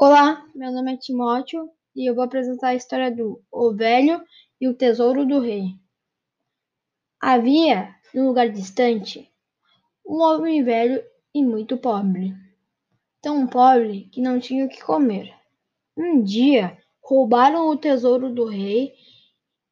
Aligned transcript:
Olá, 0.00 0.46
meu 0.54 0.70
nome 0.70 0.92
é 0.92 0.96
Timóteo 0.96 1.68
e 1.92 2.08
eu 2.08 2.14
vou 2.14 2.22
apresentar 2.22 2.68
a 2.68 2.74
história 2.76 3.10
do 3.10 3.42
O 3.50 3.72
Velho 3.72 4.22
e 4.60 4.68
o 4.68 4.72
Tesouro 4.72 5.26
do 5.26 5.40
Rei. 5.40 5.74
Havia, 7.20 7.92
num 8.14 8.28
lugar 8.28 8.48
distante, 8.48 9.28
um 10.06 10.22
homem 10.22 10.62
velho 10.62 11.02
e 11.34 11.42
muito 11.42 11.76
pobre. 11.76 12.32
Tão 13.20 13.44
pobre 13.48 14.08
que 14.12 14.20
não 14.20 14.38
tinha 14.38 14.66
o 14.66 14.68
que 14.68 14.80
comer. 14.80 15.34
Um 15.96 16.22
dia, 16.22 16.78
roubaram 17.02 17.68
o 17.68 17.76
tesouro 17.76 18.32
do 18.32 18.44
rei 18.44 18.94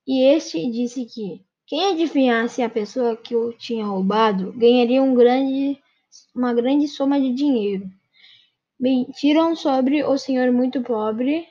e 0.05 0.25
este 0.25 0.69
disse 0.69 1.05
que 1.05 1.41
quem 1.65 1.93
adivinhasse 1.93 2.63
a 2.63 2.69
pessoa 2.69 3.17
que 3.17 3.37
o 3.37 3.53
tinha 3.53 3.87
roubado 3.87 4.53
ganharia 4.55 5.01
um 5.01 5.15
grande, 5.15 5.81
uma 6.35 6.53
grande 6.53 6.89
soma 6.89 7.21
de 7.21 7.33
dinheiro. 7.33 7.89
Mentiram 8.79 9.57
sobre 9.57 10.05
o 10.05 10.19
senhor 10.19 10.53
muito 10.53 10.83
pobre 10.83 11.49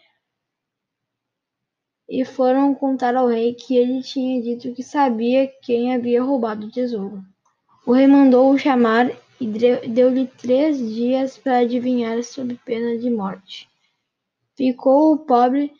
e 2.08 2.23
foram 2.23 2.76
contar 2.76 3.16
ao 3.16 3.27
rei 3.27 3.55
que 3.55 3.76
ele 3.76 4.02
tinha 4.04 4.41
dito 4.41 4.73
que 4.73 4.84
sabia 4.84 5.52
quem 5.63 5.96
havia 5.96 6.22
roubado 6.22 6.68
o 6.68 6.72
tesouro. 6.72 7.23
O 7.85 7.94
rei 7.94 8.05
mandou-o 8.05 8.58
chamar 8.58 9.09
e 9.41 9.48
deu-lhe 9.88 10.27
três 10.27 10.77
dias 10.77 11.38
para 11.38 11.59
adivinhar 11.59 12.23
sob 12.23 12.55
pena 12.63 12.98
de 12.98 13.09
morte. 13.09 13.68
Ficou 14.55 15.13
o 15.13 15.18
pobre 15.18 15.73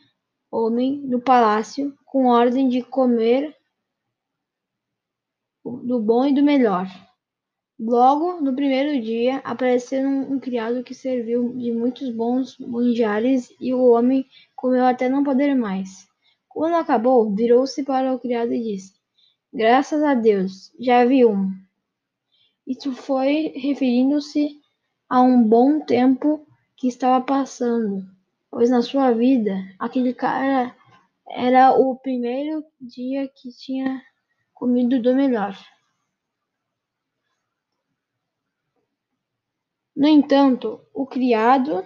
homem 0.52 0.98
no 0.98 1.22
palácio 1.22 1.96
com 2.05 2.26
ordem 2.26 2.68
de 2.68 2.82
comer 2.82 3.55
do 5.64 6.00
bom 6.00 6.26
e 6.26 6.34
do 6.34 6.44
melhor. 6.44 6.88
Logo 7.78 8.40
no 8.40 8.56
primeiro 8.56 9.02
dia, 9.02 9.42
apareceu 9.44 10.08
um 10.08 10.40
criado 10.40 10.82
que 10.82 10.94
serviu 10.94 11.54
de 11.58 11.74
muitos 11.74 12.10
bons 12.10 12.58
manjares 12.58 13.54
e 13.60 13.74
o 13.74 13.92
homem 13.92 14.26
comeu 14.56 14.86
até 14.86 15.10
não 15.10 15.26
poder 15.26 15.54
mais. 15.56 16.08
Quando 16.48 16.76
acabou, 16.76 17.36
virou-se 17.36 17.84
para 17.84 18.14
o 18.14 18.20
criado 18.20 18.54
e 18.54 18.64
disse: 18.64 18.94
Graças 19.54 20.02
a 20.04 20.14
Deus, 20.14 20.72
já 20.80 21.04
vi 21.04 21.26
um. 21.26 21.52
Isso 22.66 22.94
foi 22.94 23.52
referindo-se 23.58 24.58
a 25.10 25.21
um 25.21 25.44
bom 25.44 25.82
tempo 25.82 26.48
que 26.77 26.88
estava 26.88 27.24
passando, 27.24 28.05
pois 28.49 28.70
na 28.70 28.82
sua 28.82 29.12
vida 29.12 29.54
aquele 29.77 30.14
cara 30.14 30.74
era 31.30 31.74
o 31.74 31.98
primeiro 31.98 32.64
dia 32.80 33.27
que 33.27 33.49
tinha 33.49 34.02
comido 34.54 35.02
do 35.02 35.14
melhor. 35.14 35.58
No 39.96 40.07
entanto, 40.07 40.82
o 40.93 41.05
criado 41.05 41.85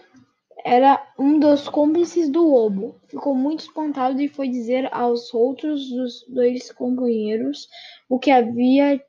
era 0.66 1.02
um 1.18 1.40
dos 1.40 1.70
cúmplices 1.70 2.30
do 2.30 2.44
lobo. 2.44 3.00
Ficou 3.08 3.36
muito 3.36 3.62
espantado 3.62 4.22
e 4.22 4.28
foi 4.28 4.50
dizer 4.50 4.90
aos 4.92 5.34
outros 5.34 5.90
dos 5.90 6.26
dois 6.28 6.72
companheiros 6.72 7.68
o 8.10 8.20
que 8.20 8.32
havia 8.32 9.02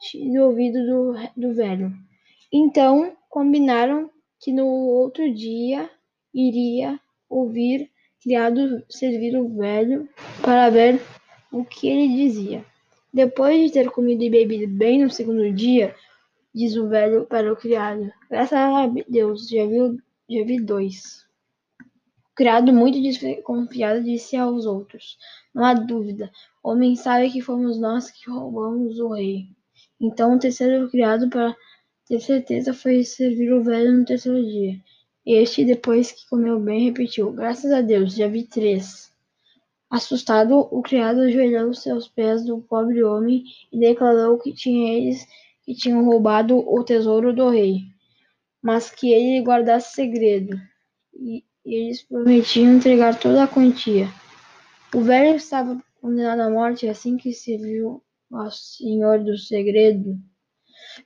tido 0.00 0.44
ouvido 0.44 0.78
do, 0.86 1.14
do 1.36 1.54
velho. 1.54 1.92
Então 2.52 3.16
combinaram 3.28 4.10
que 4.40 4.52
no 4.52 4.66
outro 4.66 5.32
dia 5.32 5.90
iria 6.32 6.98
ouvir 7.28 7.90
criado 8.22 8.84
servir 8.88 9.36
o 9.36 9.48
velho 9.48 10.08
para 10.42 10.70
ver 10.70 11.00
o 11.52 11.64
que 11.64 11.88
ele 11.88 12.08
dizia. 12.08 12.64
Depois 13.12 13.60
de 13.60 13.72
ter 13.72 13.90
comido 13.90 14.22
e 14.22 14.30
bebido 14.30 14.72
bem 14.72 15.02
no 15.02 15.10
segundo 15.10 15.52
dia, 15.52 15.94
diz 16.54 16.76
o 16.76 16.88
velho 16.88 17.26
para 17.26 17.52
o 17.52 17.56
criado. 17.56 18.12
Graças 18.28 18.58
a 18.58 18.86
Deus, 19.08 19.48
já 19.48 19.66
vi, 19.66 19.78
já 20.28 20.44
vi 20.44 20.60
dois. 20.60 21.26
O 22.32 22.34
criado, 22.34 22.72
muito 22.72 23.00
desconfiado, 23.00 24.02
disse 24.02 24.36
aos 24.36 24.66
outros: 24.66 25.16
Não 25.54 25.64
há 25.64 25.74
dúvida, 25.74 26.30
o 26.62 26.70
homem 26.70 26.96
sabe 26.96 27.30
que 27.30 27.40
fomos 27.40 27.78
nós 27.78 28.10
que 28.10 28.30
roubamos 28.30 28.98
o 28.98 29.08
rei. 29.08 29.48
Então 30.00 30.34
o 30.34 30.38
terceiro 30.38 30.90
criado, 30.90 31.28
para 31.28 31.56
ter 32.06 32.20
certeza, 32.20 32.72
foi 32.72 33.04
servir 33.04 33.52
o 33.52 33.62
velho 33.62 33.92
no 33.92 34.04
terceiro 34.04 34.42
dia. 34.42 34.80
Este, 35.24 35.64
depois 35.64 36.12
que 36.12 36.28
comeu 36.28 36.58
bem, 36.58 36.86
repetiu: 36.86 37.32
Graças 37.32 37.70
a 37.70 37.80
Deus, 37.80 38.14
já 38.14 38.26
vi 38.26 38.44
três. 38.44 39.10
Assustado, 39.90 40.56
o 40.70 40.82
criado 40.82 41.20
ajoelhou-se 41.20 41.90
aos 41.90 42.08
pés 42.08 42.44
do 42.44 42.58
pobre 42.62 43.02
homem 43.02 43.44
e 43.72 43.78
declarou 43.78 44.38
que 44.38 44.52
tinha 44.52 44.96
eles 44.96 45.26
que 45.70 45.76
tinham 45.76 46.04
roubado 46.04 46.58
o 46.58 46.82
tesouro 46.82 47.32
do 47.32 47.48
rei, 47.48 47.82
mas 48.60 48.90
que 48.90 49.12
ele 49.12 49.40
guardasse 49.40 49.94
segredo, 49.94 50.60
e 51.14 51.44
eles 51.64 52.02
prometiam 52.02 52.74
entregar 52.74 53.16
toda 53.16 53.44
a 53.44 53.46
quantia. 53.46 54.08
O 54.92 55.00
velho 55.00 55.36
estava 55.36 55.80
condenado 56.00 56.40
à 56.40 56.50
morte 56.50 56.88
assim 56.88 57.16
que 57.16 57.32
se 57.32 57.56
viu 57.56 58.02
ao 58.32 58.50
senhor 58.50 59.22
do 59.22 59.38
segredo. 59.38 60.18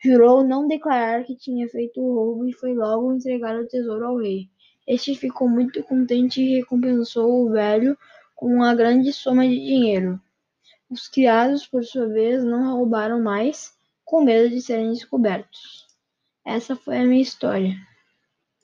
Jurou 0.03 0.43
não 0.43 0.67
declarar 0.67 1.25
que 1.25 1.37
tinha 1.37 1.69
feito 1.69 2.01
o 2.01 2.15
roubo 2.15 2.47
e 2.47 2.55
foi 2.55 2.73
logo 2.73 3.13
entregar 3.13 3.55
o 3.61 3.69
tesouro 3.69 4.07
ao 4.07 4.17
rei. 4.17 4.49
Este 4.89 5.15
ficou 5.15 5.47
muito 5.47 5.83
contente 5.83 6.41
e 6.41 6.61
recompensou 6.61 7.45
o 7.45 7.51
velho 7.51 7.99
com 8.35 8.47
uma 8.47 8.75
grande 8.75 9.13
soma 9.13 9.47
de 9.47 9.57
dinheiro. 9.57 10.19
Os 10.89 11.07
criados, 11.07 11.67
por 11.67 11.85
sua 11.85 12.09
vez, 12.09 12.43
não 12.43 12.79
roubaram 12.79 13.23
mais 13.23 13.75
com 14.05 14.23
medo 14.23 14.51
de 14.51 14.61
serem 14.61 14.93
descobertos. 14.93 15.87
Essa 16.45 16.77
foi 16.77 16.99
a 16.99 17.05
minha 17.05 17.23
história. 17.23 17.75